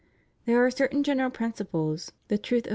[0.45, 2.69] There are certain general principles the truth of which 1 Cone.